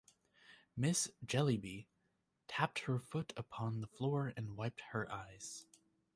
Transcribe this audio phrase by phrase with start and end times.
[0.75, 1.85] Miss Jellyby
[2.47, 5.67] tapped her foot upon the floor and wiped her eyes.